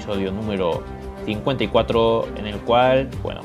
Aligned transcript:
episodio 0.00 0.32
número 0.32 0.82
54 1.26 2.28
en 2.38 2.46
el 2.46 2.58
cual, 2.60 3.10
bueno, 3.22 3.42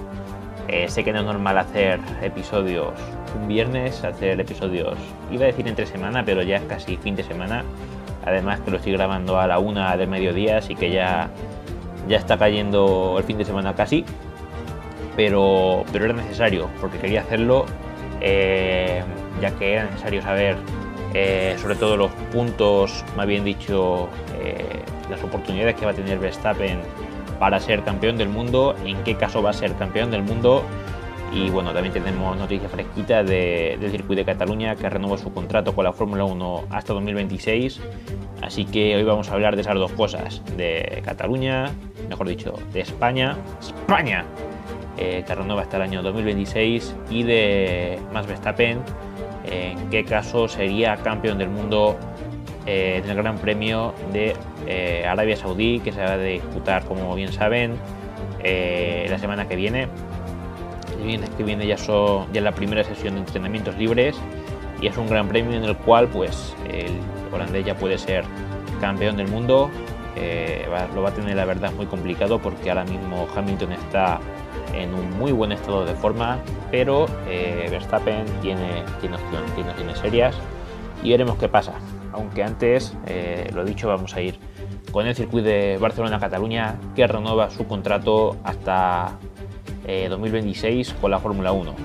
eh, 0.70 0.88
sé 0.88 1.04
que 1.04 1.12
no 1.12 1.20
es 1.20 1.26
normal 1.26 1.58
hacer 1.58 2.00
episodios 2.22 2.94
un 3.38 3.50
viernes, 3.50 4.06
hacer 4.06 4.40
episodios, 4.40 4.98
iba 5.30 5.44
a 5.44 5.48
decir 5.48 5.68
entre 5.68 5.86
semana, 5.86 6.24
pero 6.24 6.44
ya 6.44 6.56
es 6.56 6.64
casi 6.64 6.96
fin 6.96 7.18
de 7.18 7.24
semana. 7.24 7.66
Además 8.24 8.62
que 8.62 8.72
lo 8.72 8.78
estoy 8.78 8.94
grabando 8.94 9.38
a 9.38 9.48
la 9.48 9.60
una 9.60 9.98
del 9.98 10.08
mediodía, 10.08 10.60
así 10.60 10.76
que 10.76 10.92
ya, 10.92 11.30
ya 12.08 12.18
está 12.18 12.38
cayendo 12.38 13.16
el 13.18 13.26
fin 13.26 13.38
de 13.38 13.44
semana 13.44 13.76
casi. 13.76 14.06
Pero, 15.18 15.84
pero 15.92 16.06
era 16.06 16.14
necesario, 16.14 16.70
porque 16.80 17.00
quería 17.00 17.20
hacerlo, 17.20 17.66
eh, 18.22 19.04
ya 19.42 19.52
que 19.52 19.74
era 19.74 19.84
necesario 19.84 20.22
saber 20.22 20.56
eh, 21.14 21.58
sobre 21.62 21.76
todo 21.76 21.98
los 21.98 22.12
puntos, 22.32 23.04
más 23.18 23.28
bien 23.28 23.44
dicho, 23.44 24.08
las 25.10 25.24
oportunidades 25.24 25.76
que 25.76 25.86
va 25.86 25.92
a 25.92 25.96
tener 25.96 26.20
Verstappen 26.20 26.80
para 27.40 27.60
ser 27.60 27.84
campeón 27.84 28.18
del 28.18 28.30
mundo, 28.30 28.76
en 28.86 28.98
qué 29.04 29.16
caso 29.16 29.42
va 29.42 29.50
a 29.50 29.54
ser 29.54 29.74
campeón 29.76 30.12
del 30.12 30.24
mundo. 30.24 30.64
Y 31.34 31.50
bueno, 31.50 31.74
también 31.74 31.94
tenemos 31.94 32.38
noticias 32.38 32.72
fresquitas 32.72 33.28
de, 33.28 33.78
del 33.80 33.92
circuito 33.92 34.22
de 34.22 34.26
Cataluña 34.26 34.76
que 34.76 34.90
renueva 34.90 35.18
su 35.18 35.34
contrato 35.34 35.76
con 35.76 35.84
la 35.84 35.92
Fórmula 35.92 36.24
1 36.24 36.66
hasta 36.70 36.94
2026. 36.94 37.82
Así 38.42 38.66
que 38.66 38.96
hoy 38.96 39.04
vamos 39.04 39.30
a 39.30 39.34
hablar 39.34 39.56
de 39.56 39.62
esas 39.62 39.76
dos 39.76 39.92
cosas, 39.92 40.42
de 40.56 41.02
Cataluña, 41.04 41.72
mejor 42.10 42.30
dicho, 42.30 42.54
de 42.72 42.82
España, 42.82 43.36
España, 43.60 44.24
eh, 44.98 45.24
que 45.28 45.36
renueva 45.36 45.64
hasta 45.64 45.78
el 45.78 45.84
año 45.84 46.04
2026, 46.04 46.96
y 47.10 47.24
de 47.24 48.00
Max 48.14 48.28
Verstappen, 48.28 48.80
en 49.46 49.90
qué 49.90 50.04
caso 50.06 50.48
sería 50.48 50.96
campeón 50.98 51.38
del 51.38 51.50
mundo 51.50 51.98
eh, 52.66 53.02
en 53.04 53.10
el 53.10 53.16
Gran 53.16 53.38
Premio 53.38 53.94
de 54.12 54.36
eh, 54.66 55.06
Arabia 55.08 55.38
Saudí, 55.38 55.80
que 55.82 55.92
se 55.92 56.02
va 56.02 56.14
a 56.14 56.18
disputar, 56.18 56.84
como 56.86 57.14
bien 57.14 57.32
saben, 57.32 57.76
eh, 58.44 59.06
la 59.10 59.20
semana 59.20 59.48
que 59.48 59.56
viene. 59.56 59.88
El 60.98 61.06
viernes 61.06 61.30
que 61.32 61.44
viene 61.44 61.68
ya, 61.68 61.76
ya 61.76 62.42
la 62.42 62.52
primera 62.54 62.84
sesión 62.84 63.16
de 63.16 63.20
entrenamientos 63.20 63.78
libres 63.78 64.16
y 64.82 64.88
es 64.88 64.98
un 64.98 65.08
gran 65.08 65.28
premio 65.28 65.56
en 65.56 65.64
el 65.64 65.76
cual 65.78 66.08
pues 66.08 66.56
el 66.70 67.00
holandés 67.32 67.66
ya 67.66 67.76
puede 67.76 67.98
ser 67.98 68.24
campeón 68.82 69.18
del 69.18 69.28
mundo. 69.28 69.70
lo 70.96 71.02
va 71.02 71.10
a 71.10 71.14
tener 71.14 71.36
la 71.36 71.46
verdad 71.46 71.72
muy 71.74 71.86
complicado 71.86 72.40
porque 72.40 72.70
ahora 72.70 72.86
mismo 72.86 73.28
Hamilton 73.36 73.74
está 73.74 74.20
en 74.74 74.94
un 74.94 75.18
muy 75.20 75.32
buen 75.32 75.52
estado 75.52 75.86
de 75.86 75.94
forma, 75.94 76.40
pero 76.72 77.06
Verstappen 77.70 78.26
tiene, 78.42 78.84
tiene, 79.02 79.18
tiene 79.56 79.70
opciones 79.70 80.00
serias 80.00 80.36
y 81.04 81.12
veremos 81.12 81.38
qué 81.38 81.48
pasa 81.48 81.74
aunque 82.16 82.44
antes, 82.44 82.96
eh, 83.08 83.50
lo 83.54 83.66
dicho, 83.66 83.88
vamos 83.88 84.16
a 84.16 84.22
ir 84.22 84.40
con 84.92 85.06
el 85.06 85.16
circuito 85.16 85.50
de 85.50 85.78
Barcelona-Cataluña 85.78 86.80
que 86.96 87.06
renueva 87.06 87.50
su 87.50 87.68
contrato 87.68 88.38
hasta 88.44 89.20
2026 90.10 90.90
eh, 90.90 90.94
con 91.02 91.12
la 91.12 91.20
Fórmula 91.20 91.52
1. 91.52 91.76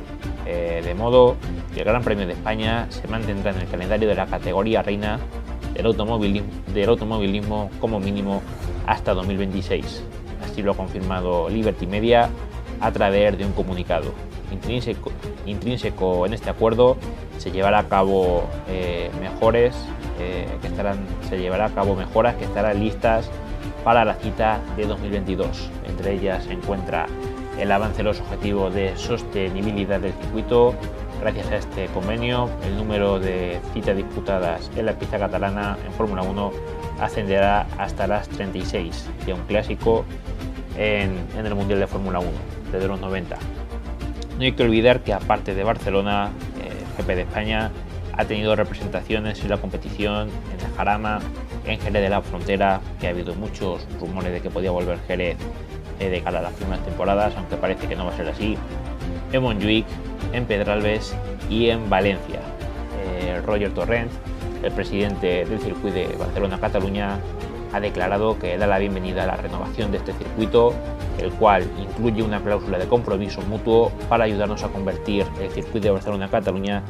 Eh, 0.46 0.82
de 0.84 0.94
modo 0.94 1.36
que 1.74 1.80
el 1.80 1.86
Gran 1.86 2.02
Premio 2.02 2.26
de 2.26 2.32
España 2.32 2.86
se 2.90 3.06
mantendrá 3.08 3.50
en 3.50 3.58
el 3.58 3.68
calendario 3.68 4.08
de 4.08 4.14
la 4.14 4.26
categoría 4.26 4.82
reina 4.82 5.18
del 5.74 5.86
automovilismo, 5.86 6.48
del 6.72 6.88
automovilismo 6.88 7.70
como 7.80 7.98
mínimo 7.98 8.42
hasta 8.86 9.12
2026. 9.12 10.04
Así 10.44 10.62
lo 10.62 10.72
ha 10.72 10.76
confirmado 10.76 11.48
Liberty 11.48 11.86
Media 11.86 12.30
a 12.80 12.92
través 12.92 13.36
de 13.36 13.44
un 13.44 13.52
comunicado. 13.52 14.12
Intrínseco, 14.52 15.12
intrínseco 15.46 16.26
en 16.26 16.34
este 16.34 16.50
acuerdo 16.50 16.96
se 17.38 17.50
llevará 17.50 17.80
a 17.80 17.88
cabo 17.88 18.44
mejores 19.20 19.76
que 20.60 20.66
estarán, 20.66 20.98
se 21.28 21.38
llevará 21.38 21.66
a 21.66 21.70
cabo 21.70 21.94
mejoras 21.94 22.34
que 22.36 22.44
estarán 22.44 22.80
listas 22.80 23.30
para 23.84 24.04
la 24.04 24.14
cita 24.14 24.60
de 24.76 24.86
2022. 24.86 25.70
Entre 25.86 26.14
ellas 26.14 26.44
se 26.44 26.52
encuentra 26.52 27.06
el 27.58 27.70
avance 27.72 27.98
de 27.98 28.04
los 28.04 28.20
objetivos 28.20 28.74
de 28.74 28.96
sostenibilidad 28.96 30.00
del 30.00 30.12
circuito. 30.14 30.74
Gracias 31.20 31.50
a 31.50 31.56
este 31.56 31.86
convenio, 31.88 32.48
el 32.64 32.76
número 32.76 33.18
de 33.18 33.60
citas 33.74 33.96
disputadas 33.96 34.70
en 34.76 34.86
la 34.86 34.94
pista 34.94 35.18
catalana 35.18 35.76
en 35.84 35.92
Fórmula 35.92 36.22
1 36.22 36.52
ascenderá 37.00 37.66
hasta 37.78 38.06
las 38.06 38.28
36, 38.28 39.08
ya 39.26 39.34
un 39.34 39.42
clásico 39.42 40.04
en, 40.76 41.18
el 41.36 41.54
Mundial 41.54 41.80
de 41.80 41.86
Fórmula 41.86 42.20
1 42.20 42.30
desde 42.72 42.88
los 42.88 43.00
90. 43.00 43.36
No 44.36 44.44
hay 44.44 44.52
que 44.52 44.62
olvidar 44.62 45.00
que 45.00 45.12
aparte 45.12 45.54
de 45.54 45.62
Barcelona, 45.62 46.30
el 46.64 46.72
eh, 46.72 47.02
GP 47.02 47.06
de 47.08 47.22
España 47.22 47.70
ha 48.16 48.24
tenido 48.24 48.56
representaciones 48.56 49.40
en 49.42 49.50
la 49.50 49.56
competición 49.58 50.28
en 50.28 50.66
el 50.66 50.74
Jarama, 50.76 51.20
en 51.66 51.78
Jerez 51.80 52.02
de 52.02 52.08
la 52.08 52.22
Frontera, 52.22 52.80
que 53.00 53.06
ha 53.06 53.10
habido 53.10 53.34
muchos 53.34 53.86
rumores 54.00 54.32
de 54.32 54.40
que 54.40 54.50
podía 54.50 54.70
volver 54.70 54.98
Jerez 55.06 55.36
eh, 55.98 56.08
de 56.08 56.20
cara 56.22 56.40
a 56.40 56.42
las 56.42 56.52
primeras 56.54 56.84
temporadas, 56.84 57.34
aunque 57.36 57.56
parece 57.56 57.86
que 57.86 57.96
no 57.96 58.06
va 58.06 58.12
a 58.12 58.16
ser 58.16 58.28
así, 58.28 58.56
en 59.32 59.42
Montjuic, 59.42 59.86
en 60.32 60.44
Pedralbes 60.46 61.14
y 61.48 61.70
en 61.70 61.88
Valencia. 61.88 62.40
Eh, 63.02 63.40
Roger 63.44 63.72
Torrent, 63.72 64.10
el 64.62 64.72
presidente 64.72 65.44
del 65.44 65.60
circuito 65.60 65.96
de 65.96 66.08
Barcelona-Cataluña, 66.18 67.18
ha 67.72 67.80
declarado 67.80 68.38
que 68.38 68.58
da 68.58 68.66
la 68.66 68.78
bienvenida 68.78 69.22
a 69.22 69.26
la 69.26 69.36
renovación 69.36 69.92
de 69.92 69.98
este 69.98 70.12
circuito, 70.14 70.74
el 71.18 71.30
cual 71.32 71.64
incluye 71.78 72.22
una 72.22 72.40
cláusula 72.40 72.78
de 72.78 72.86
compromiso 72.86 73.42
mutuo 73.42 73.92
para 74.08 74.24
ayudarnos 74.24 74.62
a 74.64 74.68
convertir 74.68 75.24
el 75.40 75.50
circuito 75.50 75.88
de 75.88 75.90
Barcelona-Cataluña 75.92 76.82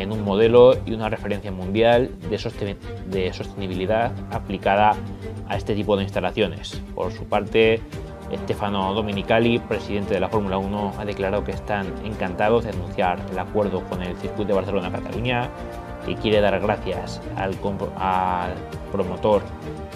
en 0.00 0.12
un 0.12 0.24
modelo 0.24 0.76
y 0.86 0.92
una 0.92 1.08
referencia 1.08 1.52
mundial 1.52 2.10
de, 2.28 2.38
sostenibilidad 3.32 4.12
aplicada 4.30 4.96
a 5.48 5.56
este 5.56 5.74
tipo 5.74 5.96
de 5.96 6.04
instalaciones. 6.04 6.80
Por 6.94 7.12
su 7.12 7.24
parte, 7.24 7.80
Stefano 8.44 8.94
Dominicali, 8.94 9.58
presidente 9.58 10.14
de 10.14 10.20
la 10.20 10.28
Fórmula 10.28 10.58
1, 10.58 10.94
ha 10.98 11.04
declarado 11.04 11.44
que 11.44 11.52
están 11.52 11.92
encantados 12.04 12.64
de 12.64 12.70
anunciar 12.70 13.18
el 13.30 13.38
acuerdo 13.38 13.82
con 13.84 14.02
el 14.02 14.16
circuito 14.16 14.48
de 14.48 14.54
Barcelona-Cataluña 14.54 15.50
y 16.10 16.16
quiere 16.16 16.40
dar 16.40 16.58
gracias 16.60 17.20
al, 17.36 17.56
al, 17.96 18.54
promotor 18.90 19.42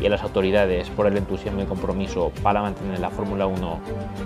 y 0.00 0.06
a 0.06 0.10
las 0.10 0.22
autoridades 0.22 0.88
por 0.90 1.06
el 1.06 1.16
entusiasmo 1.16 1.62
y 1.62 1.66
compromiso 1.66 2.30
para 2.42 2.62
mantener 2.62 3.00
la 3.00 3.10
Fórmula 3.10 3.46
1 3.46 3.80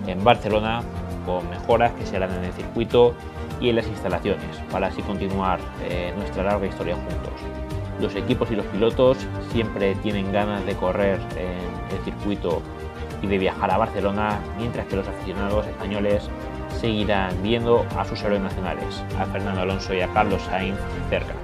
en 0.06 0.22
Barcelona 0.22 0.82
con 1.24 1.48
mejoras 1.48 1.92
que 1.92 2.04
se 2.04 2.16
harán 2.16 2.34
en 2.34 2.44
el 2.44 2.52
circuito 2.52 3.14
y 3.60 3.70
en 3.70 3.76
las 3.76 3.86
instalaciones, 3.86 4.56
para 4.70 4.88
así 4.88 5.02
continuar 5.02 5.58
eh, 5.82 6.12
nuestra 6.16 6.44
larga 6.44 6.66
historia 6.66 6.94
juntos. 6.94 7.32
Los 8.00 8.14
equipos 8.14 8.50
y 8.50 8.56
los 8.56 8.66
pilotos 8.66 9.18
siempre 9.50 9.94
tienen 9.96 10.30
ganas 10.30 10.64
de 10.64 10.74
correr 10.74 11.18
en 11.36 11.96
el 11.96 12.04
circuito 12.04 12.62
y 13.22 13.26
de 13.26 13.38
viajar 13.38 13.70
a 13.70 13.78
Barcelona, 13.78 14.38
mientras 14.58 14.86
que 14.86 14.96
los 14.96 15.08
aficionados 15.08 15.66
españoles 15.66 16.28
seguirán 16.78 17.42
viendo 17.42 17.84
a 17.96 18.04
sus 18.04 18.22
héroes 18.22 18.42
nacionales, 18.42 19.02
a 19.18 19.24
Fernando 19.26 19.62
Alonso 19.62 19.94
y 19.94 20.00
a 20.02 20.08
Carlos 20.08 20.42
Sainz 20.42 20.78
cerca. 21.10 21.37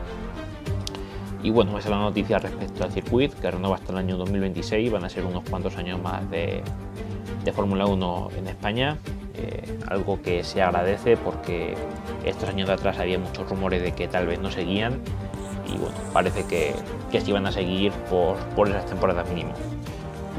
Y 1.44 1.50
bueno, 1.50 1.78
esa 1.78 1.88
es 1.88 1.90
la 1.90 1.98
noticia 1.98 2.38
respecto 2.38 2.84
al 2.84 2.90
circuito, 2.90 3.36
que 3.38 3.50
renueva 3.50 3.76
hasta 3.76 3.92
el 3.92 3.98
año 3.98 4.16
2026, 4.16 4.90
van 4.90 5.04
a 5.04 5.10
ser 5.10 5.26
unos 5.26 5.44
cuantos 5.44 5.76
años 5.76 6.00
más 6.00 6.28
de, 6.30 6.62
de 7.44 7.52
Fórmula 7.52 7.84
1 7.84 8.30
en 8.38 8.48
España, 8.48 8.96
eh, 9.34 9.78
algo 9.88 10.22
que 10.22 10.42
se 10.42 10.62
agradece 10.62 11.18
porque 11.18 11.74
estos 12.24 12.48
años 12.48 12.68
de 12.68 12.74
atrás 12.74 12.98
había 12.98 13.18
muchos 13.18 13.46
rumores 13.46 13.82
de 13.82 13.92
que 13.92 14.08
tal 14.08 14.26
vez 14.26 14.40
no 14.40 14.50
seguían 14.50 15.02
y 15.66 15.76
bueno, 15.76 15.94
parece 16.14 16.46
que, 16.46 16.74
que 17.12 17.20
sí 17.20 17.30
van 17.30 17.46
a 17.46 17.52
seguir 17.52 17.92
por, 18.08 18.38
por 18.56 18.70
esas 18.70 18.86
temporadas 18.86 19.28
mínimo. 19.28 19.52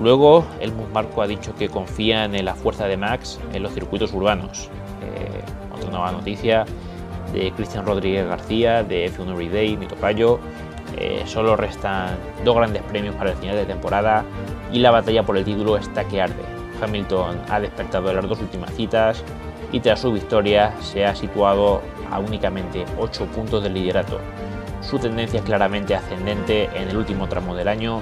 Luego, 0.01 0.44
el 0.59 0.74
Marco 0.91 1.21
ha 1.21 1.27
dicho 1.27 1.56
que 1.56 1.69
confía 1.69 2.25
en 2.25 2.44
la 2.44 2.56
fuerza 2.56 2.88
de 2.88 2.97
Max 2.97 3.39
en 3.53 3.62
los 3.62 3.74
circuitos 3.74 4.12
urbanos. 4.12 4.71
Eh, 5.03 5.41
otra 5.71 5.91
nueva 5.91 6.12
noticia 6.12 6.65
de 7.35 7.51
Cristian 7.51 7.85
Rodríguez 7.85 8.27
García, 8.27 8.83
de 8.83 9.11
F1 9.11 9.31
Everyday, 9.31 9.77
mi 9.77 9.85
tocayo. 9.85 10.39
Eh, 10.97 11.23
solo 11.25 11.55
restan 11.57 12.17
dos 12.45 12.55
grandes 12.55 12.81
premios 12.83 13.15
para 13.15 13.31
el 13.31 13.37
final 13.37 13.55
de 13.57 13.65
temporada 13.65 14.23
y 14.71 14.79
la 14.79 14.91
batalla 14.91 15.23
por 15.23 15.37
el 15.37 15.43
título 15.43 15.77
está 15.77 16.05
que 16.05 16.21
arde. 16.21 16.43
Hamilton 16.81 17.41
ha 17.49 17.59
despertado 17.59 18.09
en 18.09 18.15
las 18.17 18.27
dos 18.27 18.39
últimas 18.39 18.73
citas 18.73 19.23
y 19.71 19.79
tras 19.81 19.99
su 19.99 20.13
victoria 20.13 20.73
se 20.81 21.05
ha 21.05 21.15
situado 21.15 21.81
a 22.09 22.19
únicamente 22.19 22.85
8 22.97 23.25
puntos 23.27 23.63
del 23.63 23.73
liderato. 23.73 24.19
Su 24.81 24.99
tendencia 24.99 25.39
es 25.39 25.45
claramente 25.45 25.95
ascendente 25.95 26.69
en 26.75 26.89
el 26.89 26.97
último 26.97 27.27
tramo 27.27 27.55
del 27.55 27.67
año 27.67 28.01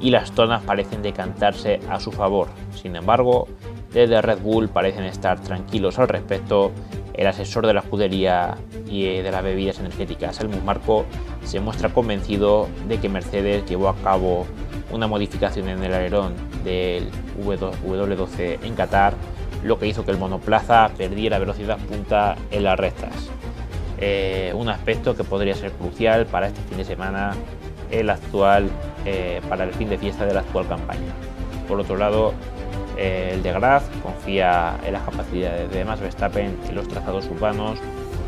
y 0.00 0.10
las 0.10 0.32
zonas 0.32 0.62
parecen 0.62 1.02
decantarse 1.02 1.80
a 1.90 2.00
su 2.00 2.12
favor. 2.12 2.48
Sin 2.74 2.96
embargo, 2.96 3.48
desde 3.92 4.22
Red 4.22 4.40
Bull 4.40 4.68
parecen 4.68 5.04
estar 5.04 5.40
tranquilos 5.40 5.98
al 5.98 6.08
respecto. 6.08 6.70
El 7.14 7.26
asesor 7.26 7.66
de 7.66 7.74
la 7.74 7.80
escudería 7.80 8.56
y 8.86 9.04
de 9.04 9.30
las 9.30 9.42
bebidas 9.42 9.78
energéticas, 9.78 10.40
Helmut 10.40 10.62
Marco, 10.62 11.04
se 11.44 11.60
muestra 11.60 11.88
convencido 11.90 12.68
de 12.88 12.98
que 12.98 13.08
Mercedes 13.08 13.64
llevó 13.66 13.88
a 13.88 13.96
cabo 13.96 14.46
una 14.92 15.06
modificación 15.06 15.68
en 15.68 15.82
el 15.82 15.94
alerón 15.94 16.34
del 16.64 17.10
W12 17.38 18.58
en 18.62 18.74
Qatar, 18.74 19.14
lo 19.62 19.78
que 19.78 19.86
hizo 19.86 20.04
que 20.04 20.10
el 20.10 20.18
monoplaza 20.18 20.90
perdiera 20.96 21.38
velocidad 21.38 21.78
punta 21.78 22.36
en 22.50 22.64
las 22.64 22.78
rectas. 22.78 23.30
Eh, 23.98 24.52
un 24.54 24.68
aspecto 24.68 25.14
que 25.14 25.24
podría 25.24 25.54
ser 25.54 25.72
crucial 25.72 26.26
para 26.26 26.46
este 26.48 26.60
fin 26.62 26.78
de 26.78 26.84
semana, 26.84 27.32
el 27.90 28.08
actual, 28.08 28.70
eh, 29.04 29.40
para 29.48 29.64
el 29.64 29.74
fin 29.74 29.90
de 29.90 29.98
fiesta 29.98 30.24
de 30.24 30.34
la 30.34 30.40
actual 30.40 30.66
campaña. 30.66 31.12
Por 31.68 31.80
otro 31.80 31.96
lado, 31.96 32.32
eh, 32.96 33.30
el 33.34 33.42
de 33.42 33.52
Graz 33.52 33.84
confía 34.02 34.78
en 34.84 34.92
las 34.92 35.02
capacidades 35.02 35.70
de 35.70 35.84
Max 35.84 36.00
Verstappen 36.00 36.56
en 36.68 36.74
los 36.74 36.88
trazados 36.88 37.26
urbanos 37.26 37.78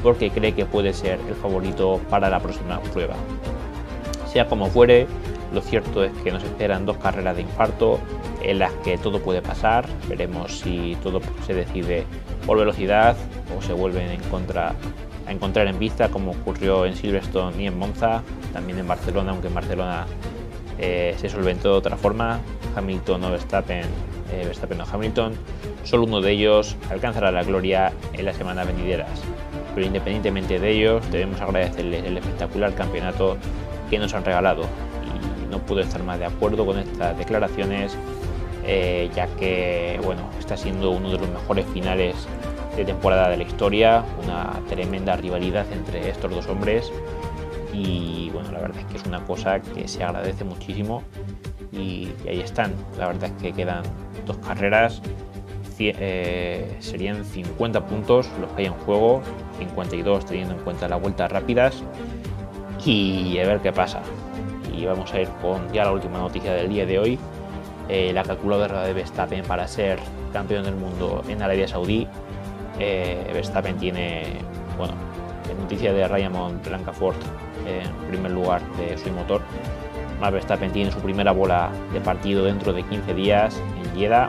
porque 0.02 0.30
cree 0.30 0.54
que 0.54 0.66
puede 0.66 0.92
ser 0.92 1.20
el 1.28 1.34
favorito 1.34 2.00
para 2.10 2.28
la 2.28 2.40
próxima 2.40 2.80
prueba. 2.80 3.14
Sea 4.26 4.48
como 4.48 4.66
fuere, 4.66 5.06
lo 5.52 5.60
cierto 5.60 6.02
es 6.02 6.12
que 6.24 6.32
nos 6.32 6.42
esperan 6.42 6.86
dos 6.86 6.96
carreras 6.96 7.36
de 7.36 7.42
infarto 7.42 8.00
en 8.42 8.58
las 8.58 8.72
que 8.84 8.98
todo 8.98 9.20
puede 9.20 9.42
pasar. 9.42 9.86
Veremos 10.08 10.58
si 10.60 10.96
todo 11.02 11.20
se 11.46 11.54
decide 11.54 12.04
por 12.46 12.58
velocidad 12.58 13.16
o 13.56 13.62
se 13.62 13.72
vuelven 13.72 14.10
en 14.10 14.22
contra, 14.22 14.74
a 15.26 15.32
encontrar 15.32 15.66
en 15.66 15.78
vista 15.78 16.08
como 16.08 16.32
ocurrió 16.32 16.86
en 16.86 16.96
Silverstone 16.96 17.62
y 17.62 17.66
en 17.66 17.78
Monza, 17.78 18.22
también 18.52 18.78
en 18.78 18.88
Barcelona, 18.88 19.32
aunque 19.32 19.48
en 19.48 19.54
Barcelona 19.54 20.06
eh, 20.78 21.14
se 21.18 21.28
solventó 21.28 21.72
de 21.72 21.78
otra 21.78 21.96
forma. 21.96 22.40
Hamilton 22.74 23.24
o 23.24 23.30
Verstappen, 23.30 23.84
eh, 24.32 24.44
Verstappen 24.44 24.80
o 24.80 24.84
Hamilton, 24.90 25.34
solo 25.84 26.04
uno 26.04 26.20
de 26.20 26.32
ellos 26.32 26.76
alcanzará 26.90 27.30
la 27.30 27.42
gloria 27.42 27.92
en 28.12 28.24
las 28.24 28.36
semanas 28.36 28.66
venideras. 28.66 29.22
Pero 29.74 29.86
independientemente 29.86 30.58
de 30.58 30.70
ellos, 30.70 31.10
debemos 31.10 31.40
agradecerles 31.40 32.04
el 32.04 32.16
espectacular 32.16 32.74
campeonato 32.74 33.36
que 33.88 33.98
nos 33.98 34.14
han 34.14 34.24
regalado. 34.24 34.64
Y 35.04 35.50
no 35.50 35.58
puedo 35.58 35.80
estar 35.80 36.02
más 36.02 36.18
de 36.18 36.26
acuerdo 36.26 36.66
con 36.66 36.78
estas 36.78 37.16
declaraciones, 37.16 37.96
eh, 38.64 39.10
ya 39.14 39.26
que 39.36 40.00
bueno, 40.04 40.28
está 40.38 40.56
siendo 40.56 40.90
uno 40.90 41.10
de 41.10 41.18
los 41.18 41.28
mejores 41.28 41.66
finales 41.72 42.14
de 42.76 42.84
temporada 42.84 43.28
de 43.28 43.36
la 43.36 43.42
historia, 43.42 44.04
una 44.22 44.60
tremenda 44.68 45.16
rivalidad 45.16 45.66
entre 45.72 46.08
estos 46.08 46.30
dos 46.30 46.46
hombres 46.46 46.90
y 47.72 48.30
bueno, 48.30 48.52
la 48.52 48.60
verdad 48.60 48.78
es 48.80 48.86
que 48.86 48.96
es 48.96 49.06
una 49.06 49.24
cosa 49.24 49.60
que 49.60 49.88
se 49.88 50.04
agradece 50.04 50.44
muchísimo 50.44 51.02
y, 51.72 52.12
ahí 52.28 52.40
están. 52.40 52.74
La 52.98 53.08
verdad 53.08 53.30
es 53.36 53.42
que 53.42 53.52
quedan 53.52 53.82
dos 54.26 54.38
carreras, 54.38 55.02
eh, 55.78 56.76
serían 56.78 57.24
50 57.24 57.86
puntos 57.86 58.28
los 58.40 58.52
que 58.52 58.62
hay 58.62 58.66
en 58.66 58.74
juego, 58.74 59.20
52 59.58 60.26
teniendo 60.26 60.54
en 60.54 60.60
cuenta 60.60 60.88
las 60.88 61.00
vueltas 61.00 61.32
rápidas 61.32 61.82
y 62.84 63.38
a 63.38 63.46
ver 63.46 63.60
qué 63.60 63.72
pasa. 63.72 64.00
Y 64.72 64.86
vamos 64.86 65.12
a 65.12 65.20
ir 65.20 65.28
con 65.40 65.72
ya 65.72 65.84
la 65.84 65.92
última 65.92 66.18
noticia 66.18 66.52
del 66.52 66.68
día 66.68 66.86
de 66.86 66.98
hoy, 66.98 67.18
eh, 67.88 68.12
la 68.12 68.22
calculadora 68.22 68.84
de 68.84 68.92
Verstappen 68.92 69.44
para 69.44 69.66
ser 69.66 69.98
campeón 70.32 70.64
del 70.64 70.76
mundo 70.76 71.22
en 71.28 71.42
Arabia 71.42 71.68
Saudí 71.68 72.06
eh, 72.78 73.30
Verstappen 73.32 73.76
tiene, 73.76 74.24
bueno, 74.78 74.94
noticia 75.60 75.92
de 75.92 76.08
Raymond 76.08 76.64
Blancafort 76.66 77.20
en 77.66 78.08
primer 78.08 78.32
lugar 78.32 78.62
de 78.76 78.96
su 78.98 79.10
motor. 79.10 79.40
Max 80.22 80.34
Verstappen 80.34 80.70
tiene 80.70 80.92
su 80.92 81.00
primera 81.00 81.32
bola 81.32 81.72
de 81.92 82.00
partido 82.00 82.44
dentro 82.44 82.72
de 82.72 82.84
15 82.84 83.12
días 83.12 83.60
en 83.76 83.98
Jeddah. 83.98 84.28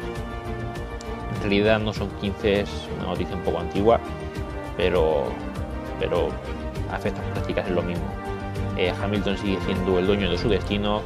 En 1.35 1.41
realidad 1.41 1.79
no 1.79 1.93
son 1.93 2.09
15, 2.19 2.61
es 2.61 2.69
una 2.97 3.09
noticia 3.09 3.35
un 3.35 3.43
poco 3.43 3.59
antigua, 3.59 3.99
pero, 4.75 5.25
pero 5.99 6.29
a 6.91 6.97
efectos 6.97 7.23
prácticas 7.33 7.67
es 7.67 7.75
lo 7.75 7.83
mismo. 7.83 8.05
Eh, 8.75 8.91
Hamilton 9.03 9.37
sigue 9.37 9.59
siendo 9.67 9.99
el 9.99 10.07
dueño 10.07 10.31
de 10.31 10.37
su 10.39 10.49
destino, 10.49 11.03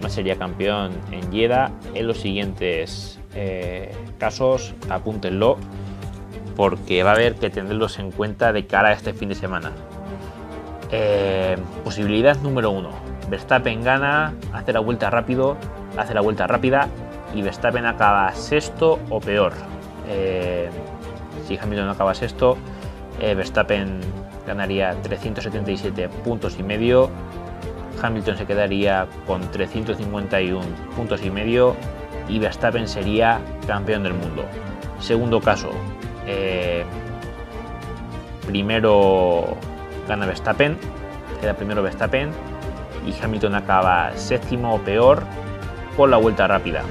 más 0.00 0.14
sería 0.14 0.36
campeón 0.36 0.92
en 1.12 1.30
Jeddah. 1.30 1.70
En 1.92 2.06
los 2.06 2.18
siguientes 2.18 3.20
eh, 3.34 3.94
casos, 4.16 4.72
apúntenlo 4.88 5.58
porque 6.56 7.02
va 7.02 7.10
a 7.10 7.14
haber 7.14 7.34
que 7.34 7.50
tenerlos 7.50 7.98
en 7.98 8.10
cuenta 8.10 8.54
de 8.54 8.66
cara 8.66 8.88
a 8.88 8.92
este 8.92 9.12
fin 9.12 9.28
de 9.28 9.34
semana. 9.34 9.72
Eh, 10.90 11.58
posibilidad 11.84 12.40
número 12.40 12.70
uno. 12.70 13.09
Verstappen 13.30 13.82
gana, 13.84 14.34
hace 14.52 14.72
la 14.72 14.80
vuelta 14.80 15.08
rápido, 15.08 15.56
hace 15.96 16.14
la 16.14 16.20
vuelta 16.20 16.48
rápida 16.48 16.88
y 17.32 17.42
Verstappen 17.42 17.86
acaba 17.86 18.32
sexto 18.34 18.98
o 19.08 19.20
peor. 19.20 19.52
Eh, 20.08 20.68
si 21.46 21.56
Hamilton 21.56 21.86
no 21.86 21.92
acaba 21.92 22.12
sexto, 22.12 22.56
eh, 23.20 23.34
Verstappen 23.34 24.00
ganaría 24.46 25.00
377 25.02 26.08
puntos 26.08 26.58
y 26.58 26.64
medio. 26.64 27.08
Hamilton 28.02 28.36
se 28.36 28.46
quedaría 28.46 29.06
con 29.26 29.42
351 29.52 30.60
puntos 30.96 31.24
y 31.24 31.30
medio 31.30 31.76
y 32.28 32.40
Verstappen 32.40 32.88
sería 32.88 33.40
campeón 33.66 34.02
del 34.02 34.14
mundo. 34.14 34.44
Segundo 34.98 35.40
caso, 35.40 35.70
eh, 36.26 36.84
primero 38.44 39.56
gana 40.08 40.26
Verstappen, 40.26 40.76
queda 41.40 41.54
primero 41.54 41.82
Verstappen 41.82 42.49
y 43.06 43.14
Hamilton 43.22 43.54
acaba 43.54 44.12
séptimo 44.16 44.74
o 44.74 44.78
peor 44.78 45.22
con 45.96 46.10
la 46.10 46.16
vuelta 46.16 46.46
rápida. 46.46 46.82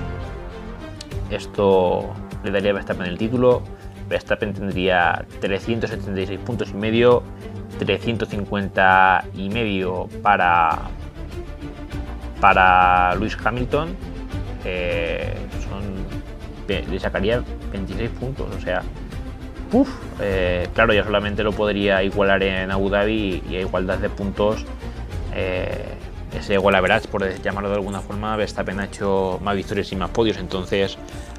Esto 1.30 2.14
le 2.44 2.52
daría 2.52 2.72
a 2.72 2.74
Verstappen 2.74 3.08
el 3.08 3.18
título. 3.18 3.62
Verstappen 4.08 4.54
tendría 4.54 5.26
376 5.40 6.40
puntos 6.40 6.72
y 6.72 6.74
medio, 6.74 7.24
350 7.78 9.26
y 9.36 9.50
medio 9.50 10.08
para, 10.24 10.80
para 12.42 13.14
Luis 13.16 13.38
Hamilton. 13.44 13.96
Eh, 14.66 15.36
le 16.68 17.00
sacaría 17.00 17.44
26 17.72 18.10
puntos, 18.12 18.56
o 18.56 18.60
sea, 18.60 18.84
eh, 20.20 20.68
claro, 20.74 20.94
ya 20.94 21.04
solamente 21.04 21.44
lo 21.44 21.52
podría 21.52 22.04
igualar 22.04 22.42
en 22.44 22.72
Abu 22.72 22.90
Dhabi 22.90 23.44
y 23.50 23.56
a 23.56 23.62
igualdad 23.62 24.00
de 24.00 24.10
puntos. 24.10 24.66
Eh, 25.36 25.99
ese 26.34 26.54
igual 26.54 26.80
verás, 26.82 27.08
por 27.08 27.28
llamarlo 27.42 27.70
de 27.70 27.76
alguna 27.76 28.02
forma, 28.02 28.36
Verstappen 28.36 28.80
ha 28.80 28.86
hecho 28.86 29.40
más 29.42 29.56
victorias 29.56 29.92
y 29.92 29.96
más 29.96 30.12
podios. 30.12 30.38
Entonces, 30.38 30.98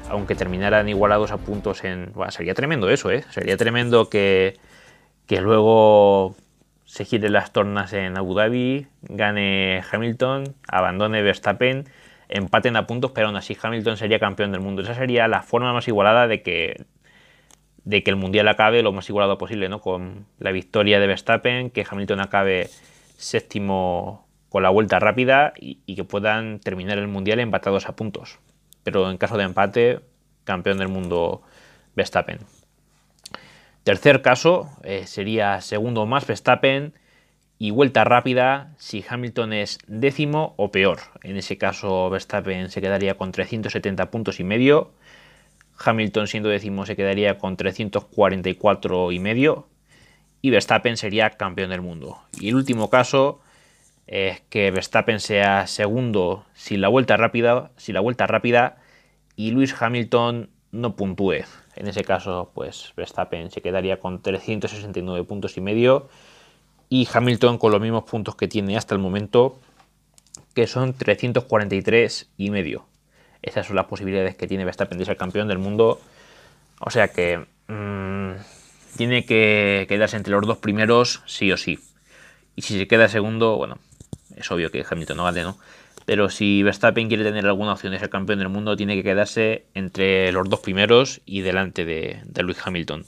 aunque 0.09 0.35
terminaran 0.35 0.89
igualados 0.89 1.31
a 1.31 1.37
puntos 1.37 1.83
en. 1.83 2.13
sería 2.29 2.53
tremendo 2.53 2.89
eso, 2.89 3.11
¿eh? 3.11 3.23
Sería 3.29 3.57
tremendo 3.57 4.09
que, 4.09 4.57
que 5.27 5.41
luego 5.41 6.35
se 6.85 7.05
giren 7.05 7.33
las 7.33 7.53
tornas 7.53 7.93
en 7.93 8.17
Abu 8.17 8.33
Dhabi, 8.33 8.87
gane 9.01 9.81
Hamilton, 9.89 10.55
abandone 10.67 11.21
Verstappen, 11.21 11.85
empaten 12.27 12.75
a 12.75 12.85
puntos, 12.85 13.11
pero 13.11 13.27
aún 13.27 13.37
así 13.37 13.57
Hamilton 13.61 13.95
sería 13.95 14.19
campeón 14.19 14.51
del 14.51 14.59
mundo. 14.59 14.81
Esa 14.81 14.95
sería 14.95 15.27
la 15.29 15.41
forma 15.41 15.71
más 15.73 15.87
igualada 15.87 16.27
de 16.27 16.41
que 16.41 16.85
de 17.83 18.03
que 18.03 18.11
el 18.11 18.15
mundial 18.15 18.47
acabe 18.47 18.83
lo 18.83 18.91
más 18.91 19.09
igualado 19.09 19.37
posible, 19.37 19.69
¿no? 19.69 19.79
Con 19.79 20.27
la 20.37 20.51
victoria 20.51 20.99
de 20.99 21.07
Verstappen, 21.07 21.71
que 21.71 21.85
Hamilton 21.89 22.19
acabe 22.19 22.69
séptimo 23.17 24.27
con 24.51 24.63
la 24.63 24.69
vuelta 24.69 24.99
rápida 24.99 25.53
y, 25.55 25.95
que 25.95 26.03
puedan 26.03 26.59
terminar 26.59 26.97
el 26.97 27.07
mundial 27.07 27.39
empatados 27.39 27.87
a 27.87 27.95
puntos. 27.95 28.39
Pero 28.83 29.09
en 29.09 29.17
caso 29.17 29.37
de 29.37 29.45
empate, 29.45 30.01
campeón 30.43 30.77
del 30.77 30.89
mundo 30.89 31.41
Verstappen. 31.95 32.39
Tercer 33.83 34.21
caso 34.21 34.69
eh, 34.83 35.07
sería 35.07 35.61
segundo 35.61 36.05
más 36.05 36.27
Verstappen 36.27 36.93
y 37.57 37.71
vuelta 37.71 38.03
rápida 38.03 38.73
si 38.77 39.05
Hamilton 39.07 39.53
es 39.53 39.77
décimo 39.87 40.53
o 40.57 40.69
peor. 40.69 40.99
En 41.23 41.37
ese 41.37 41.57
caso 41.57 42.09
Verstappen 42.09 42.69
se 42.69 42.81
quedaría 42.81 43.15
con 43.15 43.31
370 43.31 44.11
puntos 44.11 44.41
y 44.41 44.43
medio 44.43 44.91
Hamilton 45.83 46.27
siendo 46.27 46.49
décimo 46.49 46.85
se 46.85 46.95
quedaría 46.95 47.37
con 47.37 47.57
344 47.57 49.11
y 49.11 49.19
medio 49.19 49.67
y 50.41 50.49
Verstappen 50.49 50.97
sería 50.97 51.29
campeón 51.31 51.69
del 51.69 51.81
mundo. 51.81 52.19
Y 52.39 52.49
el 52.49 52.55
último 52.55 52.89
caso 52.89 53.39
es 54.07 54.41
que 54.49 54.71
Verstappen 54.71 55.19
sea 55.19 55.67
segundo 55.67 56.45
sin 56.53 56.81
la 56.81 56.89
vuelta 56.89 57.17
rápida, 57.17 57.71
sin 57.77 57.95
la 57.95 58.01
vuelta 58.01 58.27
rápida 58.27 58.77
y 59.35 59.51
Luis 59.51 59.75
Hamilton 59.79 60.49
no 60.71 60.95
puntúe. 60.95 61.43
En 61.75 61.87
ese 61.87 62.03
caso, 62.03 62.51
pues 62.53 62.93
Verstappen 62.95 63.51
se 63.51 63.61
quedaría 63.61 63.99
con 63.99 64.21
369 64.21 65.25
puntos 65.25 65.57
y 65.57 65.61
medio 65.61 66.09
y 66.89 67.07
Hamilton 67.11 67.57
con 67.57 67.71
los 67.71 67.81
mismos 67.81 68.03
puntos 68.03 68.35
que 68.35 68.47
tiene 68.47 68.77
hasta 68.77 68.93
el 68.93 68.99
momento, 68.99 69.59
que 70.53 70.67
son 70.67 70.93
343 70.93 72.29
y 72.37 72.49
medio. 72.49 72.85
Esas 73.41 73.67
son 73.67 73.75
las 73.75 73.85
posibilidades 73.85 74.35
que 74.35 74.47
tiene 74.47 74.65
Verstappen 74.65 74.97
de 74.97 75.05
ser 75.05 75.17
campeón 75.17 75.47
del 75.47 75.57
mundo. 75.57 75.99
O 76.79 76.89
sea 76.89 77.07
que 77.07 77.45
mm, 77.67 78.31
tiene 78.97 79.25
que 79.25 79.85
quedarse 79.87 80.17
entre 80.17 80.33
los 80.33 80.45
dos 80.45 80.57
primeros 80.57 81.23
sí 81.25 81.51
o 81.51 81.57
sí. 81.57 81.79
Y 82.55 82.63
si 82.63 82.77
se 82.77 82.87
queda 82.87 83.07
segundo, 83.07 83.55
bueno, 83.55 83.77
es 84.37 84.49
obvio 84.51 84.71
que 84.71 84.85
Hamilton 84.89 85.17
no 85.17 85.23
vale, 85.23 85.43
¿no? 85.43 85.57
Pero 86.05 86.29
si 86.29 86.63
Verstappen 86.63 87.07
quiere 87.07 87.23
tener 87.23 87.45
alguna 87.45 87.73
opción 87.73 87.93
de 87.93 87.99
ser 87.99 88.09
campeón 88.09 88.39
del 88.39 88.49
mundo, 88.49 88.75
tiene 88.75 88.95
que 88.95 89.03
quedarse 89.03 89.65
entre 89.73 90.31
los 90.31 90.49
dos 90.49 90.59
primeros 90.59 91.21
y 91.25 91.41
delante 91.41 91.85
de, 91.85 92.21
de 92.25 92.43
Lewis 92.43 92.57
Hamilton. 92.63 93.05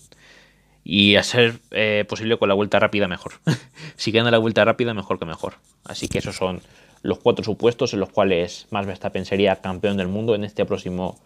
Y 0.84 1.16
a 1.16 1.24
ser 1.24 1.60
eh, 1.72 2.06
posible 2.08 2.38
con 2.38 2.50
la 2.50 2.56
vuelta 2.56 2.80
rápida, 2.80 3.08
mejor. 3.08 3.34
si 3.96 4.12
gana 4.12 4.32
la 4.32 4.38
vuelta 4.38 4.64
rápida, 4.66 4.94
mejor 4.94 5.18
que 5.18 5.26
mejor. 5.26 5.56
Así 5.86 6.08
que 6.08 6.20
esos 6.20 6.36
son 6.36 6.62
los 7.02 7.20
cuatro 7.20 7.44
supuestos 7.44 7.94
en 7.94 8.00
los 8.00 8.10
cuales 8.10 8.68
Max 8.70 8.88
Verstappen 8.88 9.26
sería 9.26 9.58
campeón 9.58 9.98
del 9.98 10.08
mundo 10.08 10.36
en 10.36 10.44
este 10.44 10.66
próximo 10.66 11.20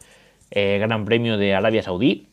eh, 0.52 0.78
Gran 0.80 1.06
Premio 1.06 1.38
de 1.38 1.54
Arabia 1.54 1.84
Saudí. 1.84 2.28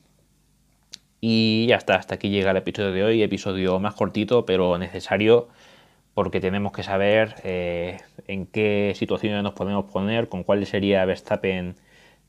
Y 1.20 1.66
ya 1.68 1.76
está, 1.76 1.96
hasta 1.96 2.16
aquí 2.16 2.28
llega 2.28 2.50
el 2.50 2.58
episodio 2.58 2.92
de 2.92 3.04
hoy, 3.04 3.22
episodio 3.22 3.80
más 3.80 3.94
cortito 3.94 4.44
pero 4.44 4.76
necesario 4.76 5.48
porque 6.14 6.40
tenemos 6.40 6.72
que 6.72 6.82
saber 6.82 7.34
eh, 7.44 7.98
en 8.28 8.46
qué 8.46 8.92
situaciones 8.96 9.42
nos 9.42 9.54
podemos 9.54 9.86
poner, 9.86 10.28
con 10.28 10.44
cuál 10.44 10.64
sería 10.66 11.04
Verstappen 11.04 11.74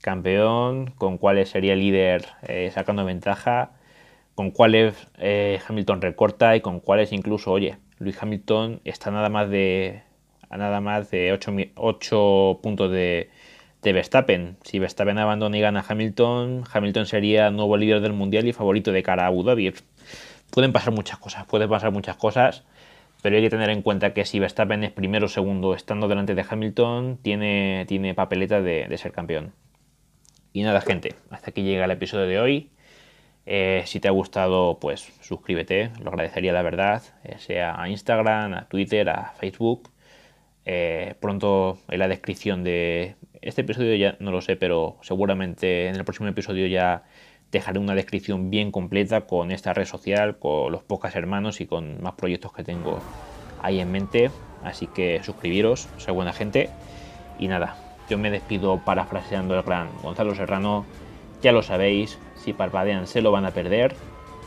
campeón, 0.02 0.92
con 0.98 1.18
cuáles 1.18 1.50
sería 1.50 1.76
líder 1.76 2.26
eh, 2.48 2.72
sacando 2.74 3.06
ventaja, 3.06 3.72
con 4.36 4.52
cuáles 4.52 5.08
eh, 5.18 5.60
Hamilton 5.68 6.02
recorta 6.02 6.56
y 6.56 6.62
con 6.62 6.80
cuáles 6.80 7.12
incluso, 7.14 7.52
oye, 7.52 7.78
Luis 8.00 8.22
Hamilton 8.22 8.82
está 8.84 9.12
nada 9.12 9.30
más 9.30 9.50
de 9.50 10.04
nada 10.50 10.82
más 10.82 11.10
de 11.12 11.34
8, 11.76 12.60
puntos 12.62 12.92
de, 12.92 13.30
de, 13.82 13.94
Verstappen. 13.94 14.58
Si 14.64 14.80
Verstappen 14.80 15.18
abandona 15.18 15.58
y 15.58 15.62
gana 15.62 15.84
Hamilton, 15.88 16.64
Hamilton 16.72 17.06
sería 17.06 17.50
nuevo 17.52 17.78
líder 17.78 18.02
del 18.02 18.14
mundial 18.14 18.48
y 18.48 18.54
favorito 18.54 18.92
de 18.92 19.04
cara 19.04 19.24
a 19.24 19.28
Abu 19.28 19.44
Dhabi. 19.44 19.74
Pueden 20.52 20.72
pasar 20.72 20.94
muchas 20.94 21.18
cosas, 21.18 21.46
pueden 21.46 21.70
pasar 21.70 21.92
muchas 21.92 22.16
cosas, 22.16 22.64
pero 23.26 23.38
hay 23.38 23.42
que 23.42 23.50
tener 23.50 23.72
en 23.72 23.82
cuenta 23.82 24.14
que 24.14 24.24
si 24.24 24.38
Verstappen 24.38 24.84
es 24.84 24.92
primero 24.92 25.26
o 25.26 25.30
segundo 25.30 25.74
estando 25.74 26.08
delante 26.08 26.36
de 26.36 26.46
Hamilton, 26.48 27.18
tiene, 27.24 27.86
tiene 27.88 28.14
papeleta 28.14 28.62
de, 28.62 28.96
ser 29.00 29.14
campeón. 29.14 29.52
Y 30.54 30.62
nada, 30.62 30.80
gente, 30.80 31.16
hasta 31.32 31.50
aquí 31.50 31.64
llega 31.64 31.86
el 31.86 31.90
episodio 31.90 32.28
de 32.28 32.40
hoy. 32.40 32.70
Eh, 33.48 33.82
si 33.88 34.00
te 34.00 34.08
ha 34.08 34.12
gustado, 34.12 34.78
pues 34.80 35.12
suscríbete, 35.22 35.90
lo 36.04 36.10
agradecería 36.10 36.54
la 36.54 36.62
verdad, 36.62 37.02
eh, 37.24 37.40
sea 37.40 37.82
a 37.82 37.90
Instagram, 37.90 38.54
a 38.54 38.68
Twitter, 38.68 39.10
a 39.10 39.34
Facebook. 39.40 39.90
Eh, 40.64 41.16
pronto 41.20 41.80
en 41.88 41.98
la 41.98 42.08
descripción 42.08 42.64
de 42.64 43.16
este 43.42 43.62
episodio 43.62 43.96
ya 43.96 44.18
no 44.20 44.30
lo 44.30 44.42
sé, 44.42 44.56
pero 44.56 45.00
seguramente 45.02 45.88
en 45.88 45.96
el 45.96 46.04
próximo 46.06 46.30
episodio 46.30 46.68
ya 46.68 47.06
dejaré 47.56 47.80
una 47.80 47.96
descripción 47.96 48.50
bien 48.50 48.70
completa 48.70 49.22
con 49.22 49.52
esta 49.52 49.74
red 49.74 49.86
social, 49.86 50.38
con 50.38 50.72
los 50.74 50.84
pocas 50.84 51.16
hermanos 51.16 51.62
y 51.62 51.66
con 51.66 52.02
más 52.04 52.14
proyectos 52.16 52.52
que 52.52 52.64
tengo 52.66 53.00
ahí 53.62 53.80
en 53.80 53.92
mente. 53.92 54.30
Así 54.64 54.88
que 54.88 55.22
suscribiros, 55.24 55.88
ser 55.98 56.14
buena 56.14 56.34
gente. 56.34 56.70
Y 57.40 57.48
nada, 57.48 57.78
yo 58.10 58.18
me 58.18 58.30
despido 58.30 58.82
parafraseando 58.84 59.56
el 59.56 59.64
gran 59.64 59.88
Gonzalo 60.04 60.36
Serrano. 60.36 60.86
Ya 61.42 61.54
lo 61.54 61.64
sabéis, 61.64 62.20
si 62.36 62.52
parpadean 62.52 63.08
se 63.08 63.22
lo 63.22 63.32
van 63.32 63.46
a 63.46 63.52
perder, 63.52 63.96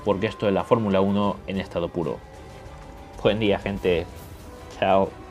porque 0.04 0.26
esto 0.26 0.46
es 0.46 0.52
la 0.52 0.64
Fórmula 0.64 1.00
1 1.00 1.36
en 1.46 1.58
estado 1.58 1.88
puro. 1.88 2.18
Buen 3.22 3.40
día 3.40 3.58
gente, 3.58 4.04
chao. 4.78 5.27